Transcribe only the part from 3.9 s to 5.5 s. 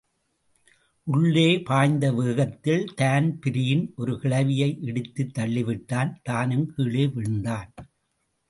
ஒரு கிழவியை இடித்துத்